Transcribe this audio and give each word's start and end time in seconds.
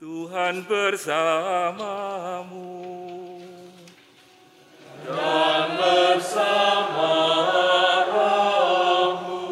Tuhan 0.00 0.64
bersamamu. 0.64 1.76
Dan 5.04 5.76
bersama 5.76 7.12
rohmu. 8.08 9.44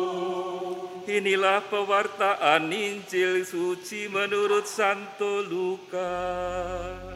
Inilah 1.05 1.61
pewartaan 1.69 2.73
Injil 2.73 3.45
suci 3.45 4.09
menurut 4.09 4.65
Santo 4.65 5.45
Lukas. 5.45 7.13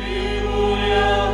Dimuliakanlah 0.00 1.27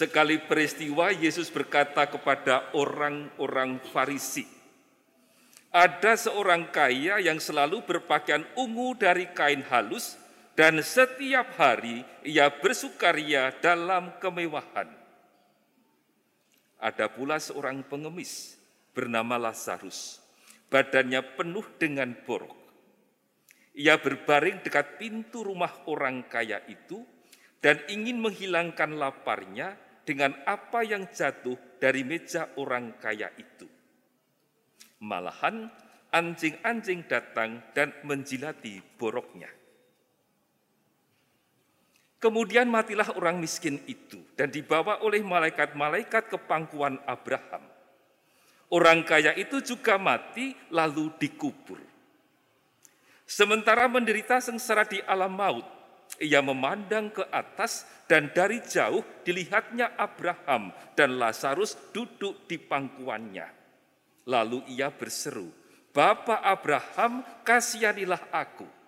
Sekali 0.00 0.40
peristiwa 0.40 1.12
Yesus 1.12 1.52
berkata 1.52 2.08
kepada 2.08 2.72
orang-orang 2.72 3.84
Farisi, 3.92 4.48
"Ada 5.68 6.16
seorang 6.16 6.72
kaya 6.72 7.20
yang 7.20 7.36
selalu 7.36 7.84
berpakaian 7.84 8.48
ungu 8.56 8.96
dari 8.96 9.28
kain 9.36 9.60
halus 9.68 10.16
dan 10.56 10.80
setiap 10.80 11.52
hari 11.60 12.00
ia 12.24 12.48
bersukaria 12.48 13.52
dalam 13.60 14.16
kemewahan. 14.24 14.88
Ada 16.80 17.12
pula 17.12 17.36
seorang 17.36 17.84
pengemis 17.84 18.56
bernama 18.96 19.36
Lazarus, 19.36 20.16
badannya 20.72 21.20
penuh 21.36 21.68
dengan 21.76 22.16
borok. 22.24 22.56
Ia 23.76 24.00
berbaring 24.00 24.64
dekat 24.64 24.96
pintu 24.96 25.44
rumah 25.44 25.84
orang 25.92 26.24
kaya 26.24 26.64
itu 26.72 27.04
dan 27.60 27.76
ingin 27.92 28.16
menghilangkan 28.16 28.96
laparnya 28.96 29.89
dengan 30.04 30.36
apa 30.48 30.82
yang 30.82 31.08
jatuh 31.10 31.56
dari 31.80 32.02
meja 32.02 32.50
orang 32.56 32.96
kaya 33.00 33.30
itu. 33.36 33.68
Malahan 35.00 35.70
anjing-anjing 36.12 37.06
datang 37.06 37.62
dan 37.72 37.94
menjilati 38.04 38.82
boroknya. 38.98 39.48
Kemudian 42.20 42.68
matilah 42.68 43.16
orang 43.16 43.40
miskin 43.40 43.80
itu 43.88 44.20
dan 44.36 44.52
dibawa 44.52 45.00
oleh 45.00 45.24
malaikat-malaikat 45.24 46.28
ke 46.28 46.36
pangkuan 46.44 47.00
Abraham. 47.08 47.64
Orang 48.68 49.08
kaya 49.08 49.32
itu 49.40 49.64
juga 49.64 49.96
mati 49.96 50.52
lalu 50.68 51.08
dikubur. 51.16 51.80
Sementara 53.24 53.88
menderita 53.88 54.36
sengsara 54.36 54.84
di 54.84 55.00
alam 55.08 55.32
maut, 55.32 55.64
ia 56.18 56.42
memandang 56.42 57.14
ke 57.14 57.22
atas 57.30 57.86
dan 58.10 58.34
dari 58.34 58.58
jauh 58.66 59.04
dilihatnya 59.22 59.94
Abraham 59.94 60.74
dan 60.98 61.20
Lazarus 61.20 61.78
duduk 61.94 62.50
di 62.50 62.58
pangkuannya. 62.58 63.46
Lalu 64.26 64.74
ia 64.74 64.90
berseru, 64.90 65.52
Bapak 65.94 66.42
Abraham, 66.42 67.22
kasihanilah 67.46 68.30
aku 68.34 68.80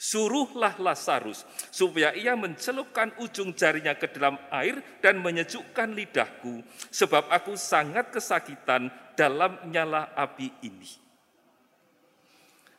Suruhlah 0.00 0.80
Lazarus 0.80 1.44
supaya 1.68 2.16
ia 2.16 2.32
mencelupkan 2.32 3.12
ujung 3.20 3.52
jarinya 3.52 3.92
ke 3.92 4.08
dalam 4.08 4.40
air 4.48 4.80
dan 5.04 5.20
menyejukkan 5.20 5.92
lidahku, 5.92 6.64
sebab 6.88 7.28
aku 7.28 7.52
sangat 7.52 8.08
kesakitan 8.08 8.88
dalam 9.12 9.60
nyala 9.68 10.08
api 10.16 10.56
ini. 10.64 10.88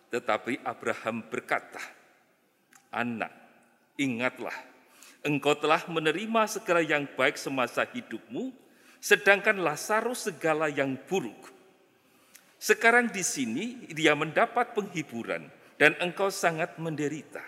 Tetapi 0.09 0.65
Abraham 0.65 1.29
berkata, 1.29 1.77
Anak, 2.89 3.29
ingatlah, 4.01 4.55
engkau 5.21 5.53
telah 5.53 5.85
menerima 5.85 6.49
segala 6.49 6.81
yang 6.81 7.05
baik 7.13 7.37
semasa 7.37 7.85
hidupmu, 7.85 8.49
sedangkan 8.97 9.61
Lazarus 9.61 10.33
segala 10.33 10.65
yang 10.73 10.97
buruk. 11.05 11.53
Sekarang 12.57 13.09
di 13.09 13.21
sini 13.21 13.89
dia 13.93 14.17
mendapat 14.17 14.73
penghiburan, 14.73 15.49
dan 15.77 15.97
engkau 15.97 16.29
sangat 16.29 16.77
menderita. 16.77 17.41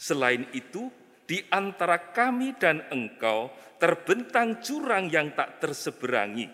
Selain 0.00 0.48
itu, 0.56 0.88
di 1.28 1.44
antara 1.52 2.00
kami 2.00 2.56
dan 2.56 2.80
engkau 2.88 3.52
terbentang 3.76 4.64
jurang 4.64 5.12
yang 5.12 5.36
tak 5.36 5.60
terseberangi, 5.60 6.48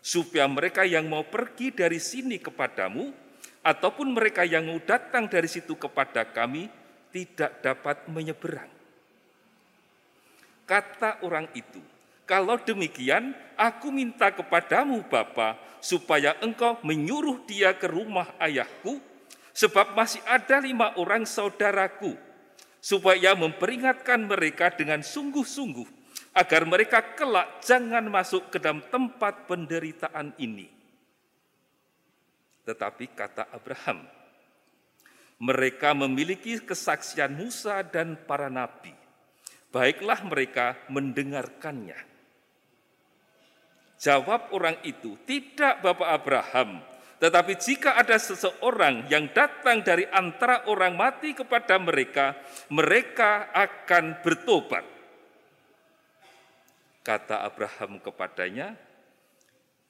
supaya 0.00 0.48
mereka 0.48 0.88
yang 0.88 1.04
mau 1.04 1.28
pergi 1.28 1.68
dari 1.68 2.00
sini 2.00 2.40
kepadamu, 2.40 3.12
ataupun 3.60 4.16
mereka 4.16 4.48
yang 4.48 4.72
mau 4.72 4.80
datang 4.80 5.28
dari 5.28 5.44
situ 5.44 5.76
kepada 5.76 6.24
kami, 6.32 6.79
tidak 7.10 7.62
dapat 7.62 8.06
menyeberang. 8.10 8.70
Kata 10.66 11.26
orang 11.26 11.50
itu, 11.52 11.82
kalau 12.26 12.58
demikian, 12.62 13.34
aku 13.58 13.90
minta 13.90 14.30
kepadamu 14.30 15.02
Bapa, 15.10 15.58
supaya 15.82 16.38
engkau 16.38 16.78
menyuruh 16.86 17.42
dia 17.46 17.74
ke 17.74 17.90
rumah 17.90 18.30
ayahku, 18.38 19.02
Sebab 19.50 19.98
masih 19.98 20.22
ada 20.24 20.62
lima 20.62 20.94
orang 20.96 21.26
saudaraku, 21.26 22.14
supaya 22.78 23.34
memperingatkan 23.34 24.22
mereka 24.22 24.70
dengan 24.70 25.02
sungguh-sungguh, 25.02 25.84
agar 26.38 26.62
mereka 26.62 27.02
kelak 27.18 27.58
jangan 27.60 28.06
masuk 28.06 28.54
ke 28.54 28.62
dalam 28.62 28.80
tempat 28.88 29.50
penderitaan 29.50 30.38
ini. 30.38 30.70
Tetapi 32.62 33.04
kata 33.10 33.50
Abraham, 33.50 34.06
mereka 35.40 35.96
memiliki 35.96 36.60
kesaksian 36.60 37.32
Musa 37.32 37.80
dan 37.80 38.20
para 38.28 38.52
nabi. 38.52 38.92
Baiklah 39.72 40.20
mereka 40.28 40.76
mendengarkannya. 40.92 41.96
Jawab 44.00 44.52
orang 44.52 44.80
itu, 44.84 45.16
tidak 45.28 45.80
Bapak 45.84 46.08
Abraham, 46.08 46.80
tetapi 47.20 47.52
jika 47.60 48.00
ada 48.00 48.16
seseorang 48.16 49.04
yang 49.12 49.28
datang 49.32 49.84
dari 49.84 50.08
antara 50.08 50.64
orang 50.72 50.96
mati 50.96 51.36
kepada 51.36 51.76
mereka, 51.76 52.32
mereka 52.72 53.52
akan 53.52 54.24
bertobat. 54.24 54.84
Kata 57.04 57.44
Abraham 57.44 58.00
kepadanya, 58.00 58.72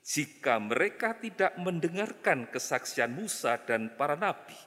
jika 0.02 0.58
mereka 0.58 1.14
tidak 1.22 1.54
mendengarkan 1.54 2.50
kesaksian 2.50 3.14
Musa 3.14 3.62
dan 3.62 3.94
para 3.94 4.18
nabi, 4.18 4.58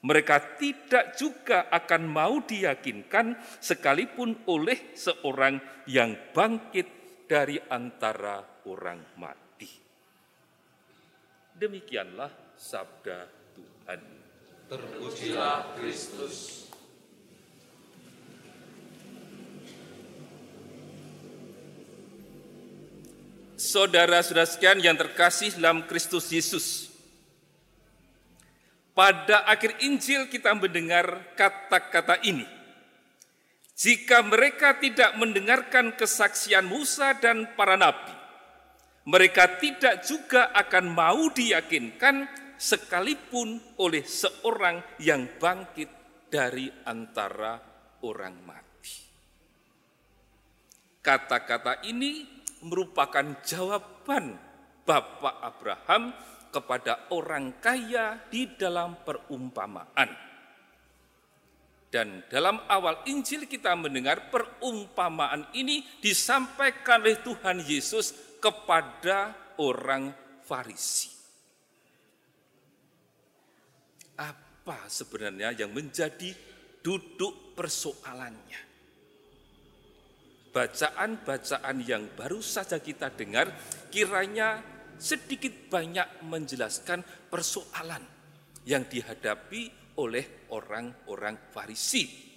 mereka 0.00 0.56
tidak 0.56 1.12
juga 1.20 1.68
akan 1.68 2.02
mau 2.08 2.40
diyakinkan 2.40 3.36
sekalipun 3.60 4.48
oleh 4.48 4.96
seorang 4.96 5.60
yang 5.84 6.16
bangkit 6.32 6.88
dari 7.28 7.60
antara 7.68 8.64
orang 8.64 9.14
mati. 9.20 9.68
Demikianlah 11.60 12.56
sabda 12.56 13.28
Tuhan. 13.52 14.00
Terpujilah 14.72 15.76
Kristus. 15.76 16.66
Saudara-saudara 23.60 24.48
sekalian 24.48 24.80
yang 24.80 24.96
terkasih 24.96 25.52
dalam 25.60 25.84
Kristus 25.84 26.32
Yesus. 26.32 26.89
Pada 29.00 29.48
akhir 29.48 29.80
Injil 29.80 30.28
kita 30.28 30.52
mendengar 30.52 31.32
kata-kata 31.32 32.20
ini. 32.20 32.44
Jika 33.72 34.20
mereka 34.20 34.76
tidak 34.76 35.16
mendengarkan 35.16 35.96
kesaksian 35.96 36.68
Musa 36.68 37.16
dan 37.16 37.56
para 37.56 37.80
nabi, 37.80 38.12
mereka 39.08 39.56
tidak 39.56 40.04
juga 40.04 40.52
akan 40.52 40.92
mau 40.92 41.32
diyakinkan 41.32 42.28
sekalipun 42.60 43.80
oleh 43.80 44.04
seorang 44.04 44.84
yang 45.00 45.32
bangkit 45.40 45.88
dari 46.28 46.68
antara 46.84 47.56
orang 48.04 48.36
mati. 48.44 49.00
Kata-kata 51.00 51.88
ini 51.88 52.28
merupakan 52.68 53.40
jawaban 53.48 54.36
Bapak 54.84 55.40
Abraham 55.40 56.12
kepada 56.50 57.08
orang 57.14 57.62
kaya 57.62 58.18
di 58.28 58.58
dalam 58.58 59.00
perumpamaan. 59.06 60.30
Dan 61.90 62.22
dalam 62.30 62.62
awal 62.70 63.02
Injil 63.10 63.50
kita 63.50 63.74
mendengar 63.74 64.30
perumpamaan 64.30 65.50
ini 65.58 65.82
disampaikan 65.98 67.02
oleh 67.02 67.18
Tuhan 67.18 67.66
Yesus 67.66 68.38
kepada 68.38 69.34
orang 69.58 70.14
Farisi. 70.46 71.10
Apa 74.14 74.86
sebenarnya 74.86 75.50
yang 75.66 75.74
menjadi 75.74 76.30
duduk 76.78 77.58
persoalannya? 77.58 78.70
Bacaan-bacaan 80.50 81.76
yang 81.82 82.06
baru 82.14 82.38
saja 82.42 82.78
kita 82.78 83.10
dengar 83.14 83.50
kiranya 83.90 84.62
sedikit 85.00 85.72
banyak 85.72 86.28
menjelaskan 86.28 87.00
persoalan 87.32 88.04
yang 88.68 88.84
dihadapi 88.84 89.96
oleh 89.96 90.46
orang-orang 90.52 91.50
Farisi 91.50 92.30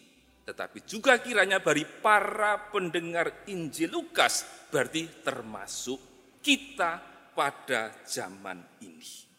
tetapi 0.43 0.83
juga 0.83 1.23
kiranya 1.23 1.63
bagi 1.63 1.87
para 1.87 2.67
pendengar 2.67 3.47
Injil 3.47 3.95
Lukas 3.95 4.67
berarti 4.67 5.23
termasuk 5.23 5.99
kita 6.43 6.99
pada 7.31 8.03
zaman 8.03 8.59
ini. 8.83 9.31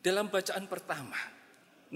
Dalam 0.00 0.28
bacaan 0.28 0.68
pertama, 0.68 1.16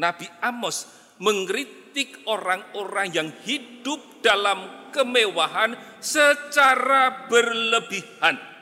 Nabi 0.00 0.24
Amos 0.40 0.88
mengkritik 1.20 2.24
orang-orang 2.24 3.12
yang 3.12 3.28
hidup 3.44 4.00
dalam 4.24 4.88
kemewahan 4.88 5.76
secara 6.00 7.28
berlebihan. 7.28 8.53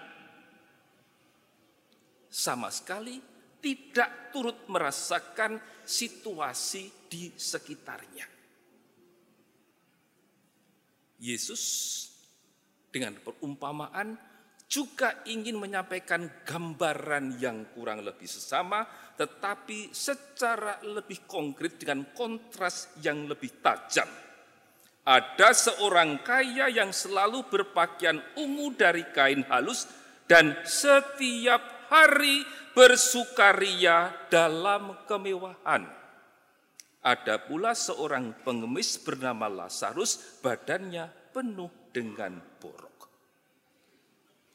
Sama 2.32 2.73
sekali 2.73 3.20
tidak 3.61 4.32
turut 4.32 4.64
merasakan 4.73 5.61
situasi 5.84 6.88
di 7.12 7.29
sekitarnya. 7.37 8.25
Yesus 11.20 11.62
dengan 12.88 13.20
perumpamaan 13.20 14.17
juga 14.64 15.20
ingin 15.29 15.61
menyampaikan 15.61 16.43
gambaran 16.49 17.37
yang 17.37 17.70
kurang 17.76 18.00
lebih 18.00 18.25
sesama, 18.25 18.82
tetapi 19.14 19.93
secara 19.93 20.81
lebih 20.81 21.28
konkret 21.28 21.76
dengan 21.76 22.17
kontras 22.17 22.96
yang 23.05 23.28
lebih 23.28 23.61
tajam. 23.61 24.08
Ada 25.05 25.52
seorang 25.52 26.25
kaya 26.25 26.73
yang 26.73 26.88
selalu 26.88 27.44
berpakaian 27.52 28.17
ungu 28.40 28.73
dari 28.73 29.05
kain 29.12 29.44
halus 29.52 29.85
dan 30.25 30.56
setiap 30.64 31.72
hari 31.93 32.41
bersukaria 32.73 34.09
dalam 34.33 34.97
kemewahan. 35.05 35.85
Ada 37.05 37.44
pula 37.44 37.77
seorang 37.77 38.33
pengemis 38.41 38.97
bernama 38.97 39.53
Lazarus, 39.53 40.41
badannya 40.41 41.12
penuh 41.37 41.69
dengan 41.93 42.41
borok 42.56 42.93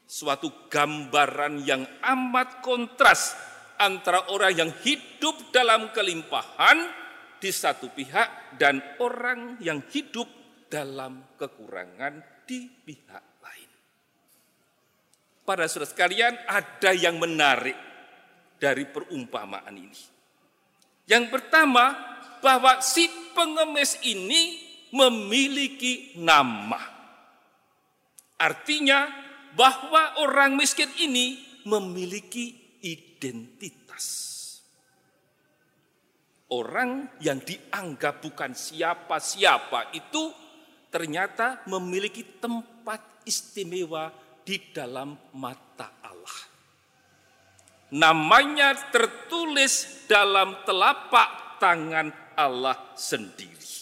suatu 0.08 0.72
gambaran 0.72 1.68
yang 1.68 1.84
amat 2.00 2.64
kontras 2.64 3.36
antara 3.76 4.32
orang 4.32 4.56
yang 4.56 4.72
hidup 4.80 5.52
dalam 5.52 5.92
kelimpahan 5.92 6.88
di 7.36 7.52
satu 7.52 7.92
pihak 7.92 8.56
dan 8.56 8.80
orang 8.98 9.60
yang 9.60 9.84
hidup 9.92 10.26
dalam 10.72 11.36
kekurangan 11.36 12.24
di 12.48 12.66
pihak. 12.66 13.37
Para 15.48 15.64
saudara 15.64 15.88
sekalian, 15.88 16.36
ada 16.44 16.92
yang 16.92 17.16
menarik 17.16 17.72
dari 18.60 18.84
perumpamaan 18.84 19.72
ini. 19.72 19.96
Yang 21.08 21.24
pertama, 21.32 21.96
bahwa 22.44 22.84
si 22.84 23.08
pengemis 23.32 23.96
ini 24.04 24.60
memiliki 24.92 26.20
nama. 26.20 26.76
Artinya 28.36 29.08
bahwa 29.56 30.20
orang 30.20 30.52
miskin 30.52 30.92
ini 31.00 31.40
memiliki 31.64 32.76
identitas. 32.84 34.04
Orang 36.52 37.08
yang 37.24 37.40
dianggap 37.40 38.20
bukan 38.20 38.52
siapa-siapa 38.52 39.96
itu 39.96 40.28
ternyata 40.92 41.64
memiliki 41.64 42.36
tempat 42.36 43.24
istimewa 43.24 44.27
di 44.48 44.56
dalam 44.72 45.12
mata 45.36 46.00
Allah. 46.08 46.40
Namanya 47.92 48.72
tertulis 48.88 50.08
dalam 50.08 50.64
telapak 50.64 51.60
tangan 51.60 52.08
Allah 52.32 52.96
sendiri. 52.96 53.76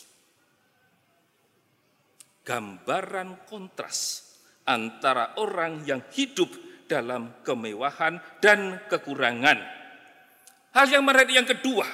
Gambaran 2.42 3.46
kontras 3.46 4.26
antara 4.66 5.38
orang 5.38 5.86
yang 5.86 6.02
hidup 6.10 6.50
dalam 6.90 7.46
kemewahan 7.46 8.18
dan 8.42 8.82
kekurangan. 8.90 9.62
Hal 10.74 10.86
yang 10.90 11.06
menarik 11.06 11.30
yang 11.30 11.46
kedua, 11.46 11.86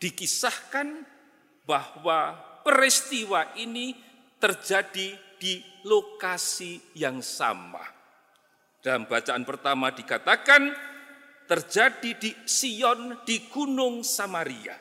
dikisahkan 0.00 1.04
bahwa 1.68 2.32
peristiwa 2.64 3.52
ini 3.60 3.92
terjadi 4.40 5.27
di 5.38 5.62
lokasi 5.86 6.94
yang 6.98 7.22
sama. 7.22 7.82
Dalam 8.78 9.06
bacaan 9.10 9.42
pertama 9.42 9.90
dikatakan 9.90 10.70
terjadi 11.48 12.10
di 12.18 12.30
Sion 12.44 13.24
di 13.24 13.48
Gunung 13.48 14.04
Samaria. 14.04 14.76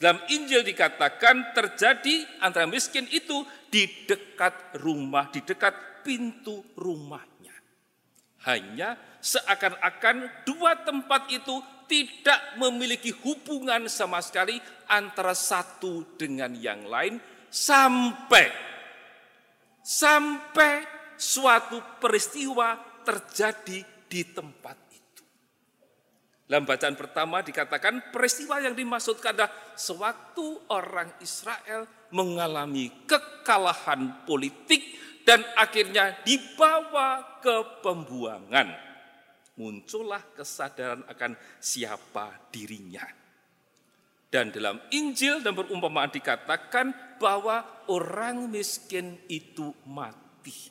Dalam 0.00 0.20
Injil 0.32 0.64
dikatakan 0.64 1.52
terjadi 1.52 2.40
antara 2.40 2.64
miskin 2.64 3.04
itu 3.12 3.44
di 3.68 3.84
dekat 4.08 4.80
rumah, 4.80 5.28
di 5.28 5.44
dekat 5.44 6.02
pintu 6.02 6.64
rumahnya. 6.74 7.52
Hanya 8.48 8.96
seakan-akan 9.20 10.48
dua 10.48 10.80
tempat 10.80 11.28
itu 11.28 11.60
tidak 11.84 12.40
memiliki 12.56 13.12
hubungan 13.12 13.90
sama 13.92 14.24
sekali 14.24 14.56
antara 14.88 15.36
satu 15.36 16.16
dengan 16.16 16.56
yang 16.56 16.86
lain 16.88 17.20
sampai 17.50 18.69
sampai 19.90 20.86
suatu 21.18 21.98
peristiwa 21.98 22.78
terjadi 23.02 24.06
di 24.06 24.22
tempat 24.30 24.90
dalam 26.50 26.66
bacaan 26.66 26.98
pertama 26.98 27.46
dikatakan 27.46 28.10
peristiwa 28.10 28.58
yang 28.58 28.74
dimaksudkan 28.74 29.38
adalah 29.38 29.54
sewaktu 29.78 30.66
orang 30.74 31.06
Israel 31.22 31.86
mengalami 32.10 32.90
kekalahan 33.06 34.26
politik 34.26 34.82
dan 35.22 35.46
akhirnya 35.54 36.18
dibawa 36.26 37.38
ke 37.38 37.86
pembuangan. 37.86 38.66
Muncullah 39.62 40.34
kesadaran 40.34 41.06
akan 41.06 41.38
siapa 41.62 42.50
dirinya. 42.50 43.06
Dan 44.30 44.54
dalam 44.54 44.78
Injil 44.94 45.42
dan 45.42 45.58
perumpamaan 45.58 46.14
dikatakan 46.14 47.18
bahwa 47.18 47.82
orang 47.90 48.46
miskin 48.46 49.18
itu 49.26 49.74
mati. 49.90 50.70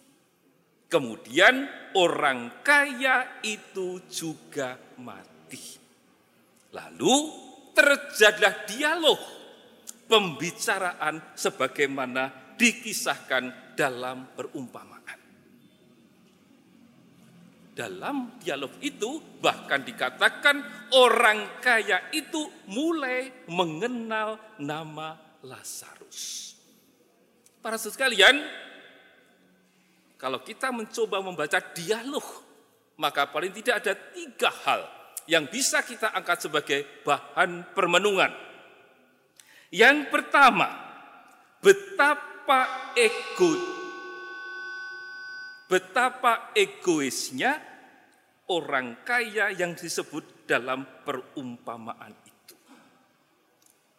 Kemudian 0.87 1.67
orang 1.99 2.63
kaya 2.63 3.43
itu 3.43 3.99
juga 4.07 4.79
mati. 5.03 5.75
Lalu 6.71 7.15
terjadilah 7.75 8.55
dialog 8.63 9.19
pembicaraan 10.07 11.35
sebagaimana 11.35 12.55
dikisahkan 12.55 13.75
dalam 13.75 14.33
perumpamaan. 14.33 15.18
Dalam 17.79 18.35
dialog 18.43 18.75
itu 18.83 19.39
bahkan 19.39 19.79
dikatakan 19.79 20.59
orang 20.99 21.63
kaya 21.63 22.11
itu 22.11 22.51
mulai 22.67 23.47
mengenal 23.47 24.35
nama 24.59 25.15
Lazarus. 25.47 26.51
Para 27.63 27.79
sekalian, 27.79 28.35
kalau 30.19 30.43
kita 30.43 30.75
mencoba 30.75 31.23
membaca 31.23 31.55
dialog, 31.71 32.27
maka 32.99 33.31
paling 33.31 33.55
tidak 33.55 33.79
ada 33.79 33.95
tiga 33.95 34.51
hal 34.67 34.83
yang 35.23 35.47
bisa 35.47 35.79
kita 35.79 36.11
angkat 36.11 36.51
sebagai 36.51 36.83
bahan 37.07 37.63
permenungan. 37.71 38.35
Yang 39.71 40.11
pertama, 40.11 40.67
betapa 41.63 42.91
ego 42.99 43.79
betapa 45.69 46.49
egoisnya 46.57 47.61
orang 48.49 49.05
kaya 49.05 49.53
yang 49.53 49.77
disebut 49.77 50.49
dalam 50.49 51.05
perumpamaan 51.05 52.13
itu. 52.25 52.55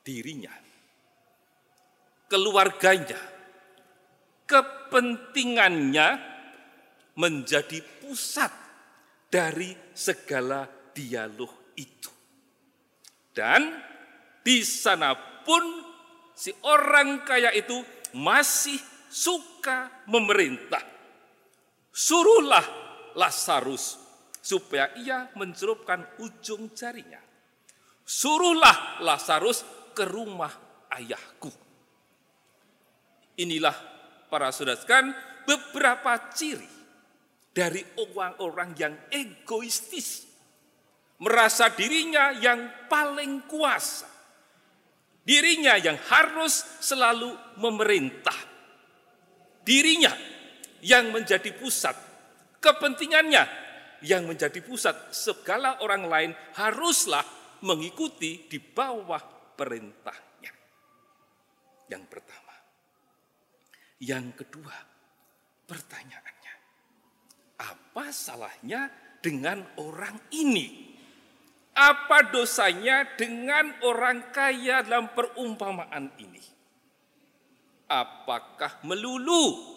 Dirinya, 0.03 0.51
keluarganya, 2.27 3.21
kepentingannya 4.51 6.09
menjadi 7.15 7.79
pusat 8.03 8.51
dari 9.31 9.71
segala 9.95 10.67
dialog 10.91 11.71
itu. 11.79 12.11
Dan 13.31 13.71
di 14.43 14.67
sana 14.67 15.15
pun 15.47 15.63
si 16.35 16.51
orang 16.67 17.23
kaya 17.23 17.55
itu 17.55 17.79
masih 18.19 18.81
suka 19.07 20.07
memerintah. 20.11 20.83
Suruhlah 21.95 22.65
Lazarus 23.15 24.00
supaya 24.41 24.91
ia 24.97 25.29
mencelupkan 25.37 26.05
ujung 26.21 26.73
jarinya. 26.73 27.21
Suruhlah 28.05 29.05
Lazarus 29.05 29.63
ke 29.95 30.03
rumah 30.09 30.51
ayahku. 30.91 31.53
Inilah 33.39 33.77
para 34.29 34.51
saudara 34.51 34.81
beberapa 35.47 36.33
ciri 36.35 36.69
dari 37.55 37.81
orang-orang 37.97 38.71
yang 38.77 38.95
egoistis 39.09 40.31
merasa 41.21 41.69
dirinya 41.73 42.33
yang 42.35 42.89
paling 42.89 43.45
kuasa. 43.45 44.09
Dirinya 45.21 45.77
yang 45.77 46.01
harus 46.11 46.81
selalu 46.81 47.31
memerintah. 47.61 48.35
Dirinya 49.61 50.11
yang 50.81 51.13
menjadi 51.13 51.53
pusat 51.61 51.93
kepentingannya 52.59 53.45
yang 54.05 54.29
menjadi 54.29 54.61
pusat. 54.65 55.13
Segala 55.13 55.81
orang 55.85 56.05
lain 56.09 56.31
haruslah 56.57 57.25
mengikuti 57.65 58.49
di 58.49 58.59
bawah 58.61 59.21
perintahnya. 59.57 60.53
Yang 61.91 62.05
pertama. 62.09 62.55
Yang 64.01 64.27
kedua, 64.45 64.77
pertanyaannya. 65.69 66.55
Apa 67.61 68.09
salahnya 68.09 68.89
dengan 69.21 69.61
orang 69.77 70.17
ini? 70.33 70.89
Apa 71.77 72.33
dosanya 72.33 73.05
dengan 73.17 73.77
orang 73.85 74.33
kaya 74.33 74.81
dalam 74.85 75.13
perumpamaan 75.13 76.13
ini? 76.17 76.41
Apakah 77.91 78.81
melulu 78.87 79.77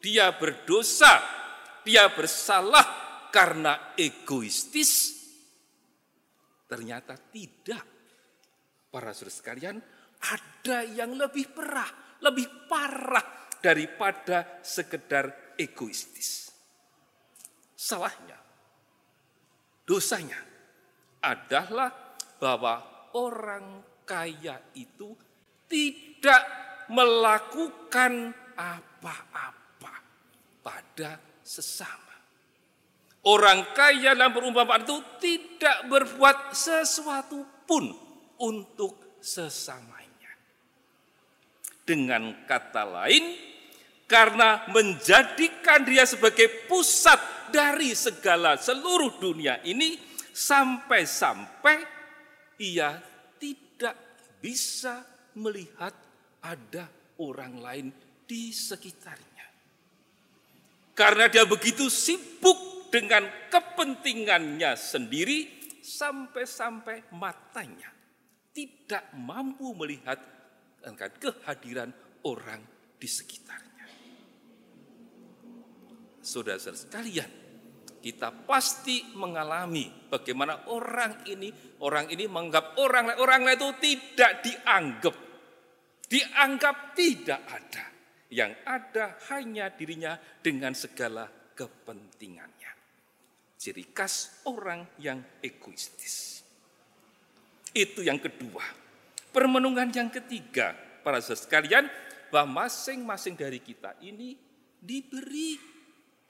dia 0.00 0.32
berdosa, 0.34 1.20
dia 1.84 2.08
bersalah 2.10 2.99
karena 3.32 3.94
egoistis? 3.96 5.16
Ternyata 6.66 7.18
tidak. 7.30 7.84
Para 8.90 9.14
saudara 9.14 9.34
sekalian, 9.34 9.76
ada 10.20 10.78
yang 10.82 11.14
lebih 11.14 11.54
perah, 11.54 12.18
lebih 12.20 12.66
parah 12.66 13.54
daripada 13.62 14.60
sekedar 14.60 15.54
egoistis. 15.54 16.50
Salahnya, 17.74 18.36
dosanya 19.86 20.42
adalah 21.22 22.18
bahwa 22.36 23.08
orang 23.14 23.82
kaya 24.04 24.74
itu 24.74 25.14
tidak 25.70 26.42
melakukan 26.90 28.34
apa-apa 28.58 29.94
pada 30.60 31.10
sesama. 31.40 32.09
Orang 33.20 33.76
kaya 33.76 34.16
dalam 34.16 34.32
perumpamaan 34.32 34.80
itu 34.80 34.96
tidak 35.20 35.92
berbuat 35.92 36.56
sesuatu 36.56 37.44
pun 37.68 37.92
untuk 38.40 39.20
sesamanya. 39.20 40.32
Dengan 41.84 42.48
kata 42.48 42.84
lain, 42.88 43.36
karena 44.08 44.64
menjadikan 44.72 45.84
dia 45.84 46.08
sebagai 46.08 46.64
pusat 46.64 47.20
dari 47.52 47.92
segala 47.92 48.56
seluruh 48.56 49.20
dunia 49.20 49.60
ini, 49.68 50.00
sampai-sampai 50.32 51.78
ia 52.56 52.96
tidak 53.36 53.96
bisa 54.40 55.04
melihat 55.36 55.92
ada 56.40 56.88
orang 57.20 57.60
lain 57.60 57.86
di 58.24 58.48
sekitarnya. 58.48 59.44
Karena 60.96 61.28
dia 61.28 61.44
begitu 61.44 61.92
sibuk 61.92 62.69
dengan 62.90 63.22
kepentingannya 63.48 64.74
sendiri, 64.74 65.60
sampai-sampai 65.80 67.14
matanya. 67.16 67.88
Tidak 68.50 69.14
mampu 69.16 69.72
melihat 69.78 70.18
kehadiran 71.22 71.94
orang 72.26 72.60
di 72.98 73.08
sekitarnya. 73.08 73.86
Saudara-saudara 76.20 76.76
sekalian, 76.76 77.30
kita 78.02 78.34
pasti 78.44 79.14
mengalami 79.16 79.88
bagaimana 80.10 80.68
orang 80.68 81.24
ini 81.30 81.48
orang 81.80 82.10
ini 82.10 82.26
menganggap 82.26 82.76
orang 82.82 83.14
lain 83.14 83.18
orang 83.22 83.40
lain 83.46 83.56
itu 83.56 83.70
tidak 83.80 84.32
dianggap. 84.44 85.16
Dianggap 86.10 86.76
tidak 86.98 87.40
ada. 87.46 87.84
Yang 88.30 88.52
ada 88.66 89.06
hanya 89.30 89.70
dirinya 89.74 90.14
dengan 90.42 90.74
segala 90.74 91.26
kepentingannya 91.54 92.79
ciri 93.60 93.92
khas 93.92 94.40
orang 94.48 94.96
yang 94.96 95.20
egoistis 95.44 96.40
itu 97.76 98.00
yang 98.00 98.16
kedua 98.16 98.64
permenungan 99.36 99.92
yang 99.92 100.08
ketiga 100.08 100.72
para 101.04 101.20
saudara 101.20 101.44
sekalian 101.44 101.84
bahwa 102.32 102.64
masing-masing 102.64 103.36
dari 103.36 103.60
kita 103.60 103.98
ini 104.00 104.38
diberi 104.80 105.58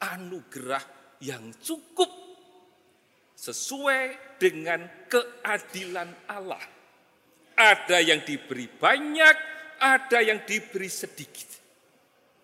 anugerah 0.00 0.82
yang 1.20 1.52
cukup 1.60 2.08
sesuai 3.37 4.37
dengan 4.40 4.84
keadilan 5.08 6.08
Allah. 6.28 6.60
Ada 7.56 8.00
yang 8.00 8.25
diberi 8.25 8.68
banyak, 8.68 9.37
ada 9.80 10.18
yang 10.25 10.44
diberi 10.49 10.88
sedikit. 10.88 11.60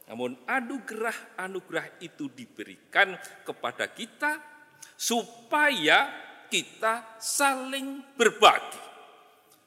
Namun 0.07 0.37
anugerah-anugerah 0.45 2.05
itu 2.05 2.31
diberikan 2.31 3.17
kepada 3.43 3.91
kita 3.91 4.56
supaya 4.97 6.09
kita 6.49 7.21
saling 7.21 8.03
berbagi. 8.17 8.83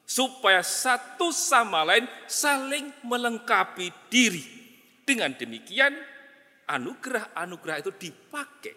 Supaya 0.04 0.58
satu 0.66 1.30
sama 1.30 1.86
lain 1.86 2.04
saling 2.26 2.90
melengkapi 3.06 4.10
diri. 4.10 4.42
Dengan 5.06 5.30
demikian 5.34 5.94
anugerah-anugerah 6.66 7.76
itu 7.82 7.90
dipakai 7.94 8.74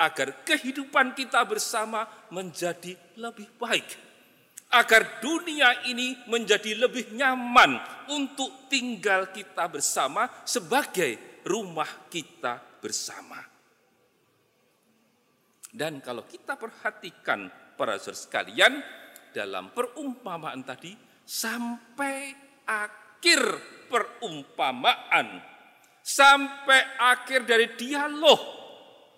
agar 0.00 0.44
kehidupan 0.44 1.12
kita 1.12 1.44
bersama 1.44 2.08
menjadi 2.32 2.96
lebih 3.20 3.48
baik. 3.60 4.08
Agar 4.70 5.20
dunia 5.20 5.84
ini 5.90 6.16
menjadi 6.30 6.78
lebih 6.78 7.12
nyaman 7.12 7.76
untuk 8.08 8.70
tinggal 8.70 9.28
kita 9.34 9.66
bersama 9.66 10.30
sebagai 10.46 11.42
rumah 11.44 12.08
kita 12.08 12.56
bersama. 12.80 13.49
Dan 15.70 16.02
kalau 16.02 16.26
kita 16.26 16.58
perhatikan 16.58 17.46
para 17.78 17.96
saudara 18.02 18.18
sekalian 18.18 18.72
dalam 19.30 19.70
perumpamaan 19.70 20.66
tadi 20.66 20.90
sampai 21.22 22.34
akhir 22.66 23.42
perumpamaan 23.86 25.50
sampai 26.02 26.98
akhir 26.98 27.46
dari 27.46 27.78
dialog 27.78 28.40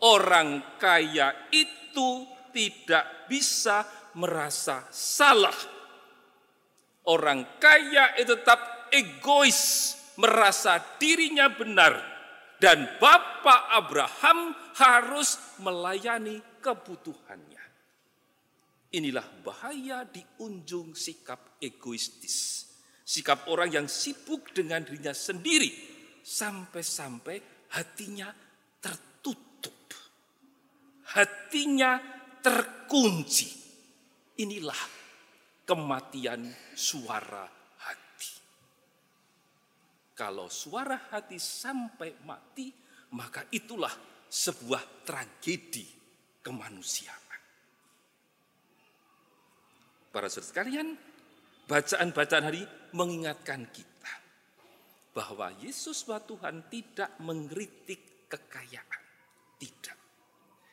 orang 0.04 0.76
kaya 0.76 1.48
itu 1.54 2.26
tidak 2.52 3.30
bisa 3.30 3.86
merasa 4.18 4.84
salah. 4.92 5.56
Orang 7.08 7.58
kaya 7.58 8.14
itu 8.20 8.36
tetap 8.38 8.92
egois, 8.92 9.94
merasa 10.20 10.78
dirinya 11.00 11.50
benar. 11.50 11.98
Dan 12.62 12.86
Bapak 13.02 13.74
Abraham 13.74 14.54
harus 14.76 15.58
melayani 15.60 16.40
kebutuhannya. 16.60 17.64
Inilah 18.92 19.24
bahaya 19.40 20.04
di 20.04 20.20
unjung 20.44 20.92
sikap 20.92 21.56
egoistis. 21.60 22.68
Sikap 23.02 23.48
orang 23.48 23.72
yang 23.72 23.88
sibuk 23.88 24.52
dengan 24.52 24.84
dirinya 24.84 25.16
sendiri. 25.16 25.72
Sampai-sampai 26.22 27.68
hatinya 27.72 28.30
hatinya 31.12 32.00
terkunci. 32.40 33.48
Inilah 34.40 34.82
kematian 35.68 36.48
suara 36.72 37.44
hati. 37.84 38.32
Kalau 40.16 40.48
suara 40.48 41.12
hati 41.12 41.36
sampai 41.36 42.16
mati, 42.24 42.72
maka 43.12 43.44
itulah 43.52 43.92
sebuah 44.32 45.04
tragedi 45.04 45.84
kemanusiaan. 46.40 47.20
Para 50.08 50.32
saudara 50.32 50.48
sekalian, 50.48 50.88
bacaan-bacaan 51.68 52.44
hari 52.48 52.64
mengingatkan 52.96 53.68
kita 53.68 54.12
bahwa 55.12 55.52
Yesus 55.60 56.08
Tuhan 56.08 56.64
tidak 56.72 57.20
mengkritik 57.20 58.28
kekayaan. 58.32 59.02
Tidak. 59.60 59.96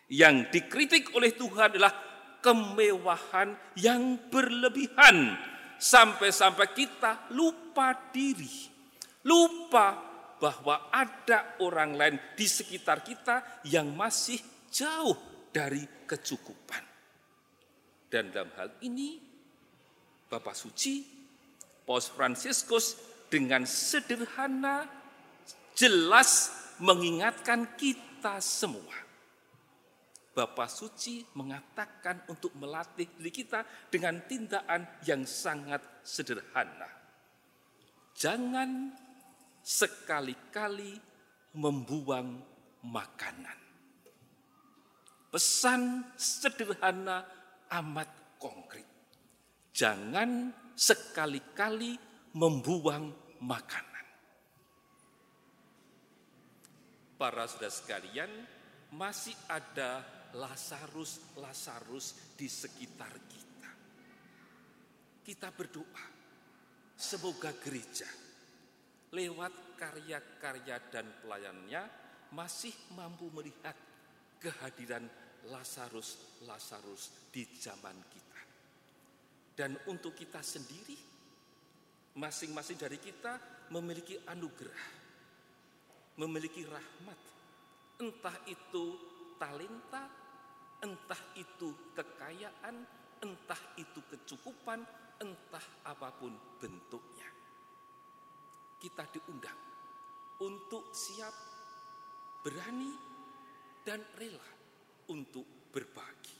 Yang 0.09 0.35
dikritik 0.55 1.11
oleh 1.15 1.35
Tuhan 1.35 1.75
adalah 1.75 1.93
kemewahan 2.39 3.75
yang 3.75 4.31
berlebihan. 4.31 5.35
Sampai-sampai 5.79 6.75
kita 6.75 7.31
lupa 7.31 8.11
diri. 8.11 8.67
Lupa 9.23 10.08
bahwa 10.39 10.87
ada 10.89 11.59
orang 11.59 11.93
lain 11.99 12.15
di 12.33 12.47
sekitar 12.47 13.03
kita 13.03 13.63
yang 13.67 13.91
masih 13.91 14.39
jauh 14.71 15.15
dari 15.51 15.83
kecukupan. 16.07 16.83
Dan 18.09 18.33
dalam 18.33 18.49
hal 18.57 18.73
ini 18.81 19.19
Bapak 20.25 20.55
Suci, 20.57 21.05
Paus 21.85 22.09
Fransiskus 22.09 22.97
dengan 23.29 23.67
sederhana 23.67 24.87
jelas 25.77 26.49
mengingatkan 26.81 27.77
kita 27.77 28.41
semua 28.41 29.09
Bapak 30.39 30.71
Suci 30.71 31.19
mengatakan 31.35 32.23
untuk 32.31 32.55
melatih 32.55 33.11
diri 33.19 33.27
kita 33.27 33.67
dengan 33.91 34.23
tindakan 34.23 34.87
yang 35.03 35.27
sangat 35.27 35.83
sederhana. 35.99 36.87
Jangan 38.15 38.95
sekali-kali 39.63 40.99
membuang 41.55 42.39
makanan. 42.85 43.57
Pesan 45.29 46.09
sederhana 46.17 47.21
amat 47.69 48.09
konkret. 48.41 48.87
Jangan 49.69 50.49
sekali-kali 50.73 51.93
membuang 52.33 53.13
makanan. 53.43 54.05
Para 57.19 57.45
saudara 57.45 57.69
sekalian, 57.69 58.31
masih 58.95 59.35
ada 59.51 60.01
Lazarus-Lazarus 60.33 62.33
di 62.39 62.47
sekitar 62.47 63.11
kita. 63.27 63.71
Kita 65.21 65.51
berdoa, 65.53 66.05
semoga 66.97 67.53
gereja 67.59 68.07
lewat 69.09 69.77
karya-karya 69.79 70.77
dan 70.93 71.05
pelayannya 71.23 71.81
masih 72.35 72.73
mampu 72.93 73.29
melihat 73.33 73.73
kehadiran 74.37 75.05
Lazarus-Lazarus 75.49 77.31
di 77.33 77.47
zaman 77.57 77.97
kita. 78.05 78.41
Dan 79.57 79.75
untuk 79.91 80.15
kita 80.15 80.39
sendiri, 80.39 80.95
masing-masing 82.15 82.77
dari 82.79 82.99
kita 83.01 83.35
memiliki 83.73 84.15
anugerah, 84.29 84.85
memiliki 86.21 86.63
rahmat, 86.63 87.19
entah 87.99 88.37
itu 88.47 88.85
talenta, 89.35 90.07
entah 90.79 91.21
itu 91.35 91.91
kekayaan, 91.97 92.75
entah 93.19 93.61
itu 93.75 93.99
kecukupan, 94.07 94.79
entah 95.19 95.65
apa 95.83 96.07
pun 96.15 96.31
bentuknya. 96.59 97.27
Kita 98.79 99.03
diundang 99.11 99.59
untuk 100.39 100.95
siap, 100.95 101.35
berani, 102.39 102.95
dan 103.83 103.99
rela 104.15 104.51
untuk 105.11 105.43
berbagi. 105.67 106.39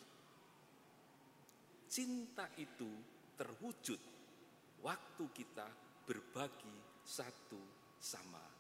Cinta 1.90 2.48
itu 2.56 2.88
terwujud 3.36 4.02
waktu 4.80 5.26
kita 5.36 5.68
berbagi 6.08 7.04
satu 7.04 7.60
sama 8.00 8.59